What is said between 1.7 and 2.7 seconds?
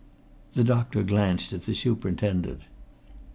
superintendent.